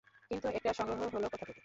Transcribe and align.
কিন্তু 0.31 0.47
এটা 0.57 0.71
সংগ্রহ 0.73 0.99
হল 1.13 1.25
কোথা 1.25 1.37
থেকে। 1.41 1.59